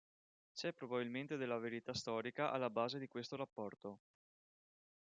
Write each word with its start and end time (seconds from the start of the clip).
C'è 0.55 0.73
probabilmente 0.73 1.37
della 1.37 1.59
verità 1.59 1.93
storica 1.93 2.49
alla 2.49 2.71
base 2.71 2.97
di 2.97 3.07
questo 3.07 3.35
rapporto. 3.35 3.99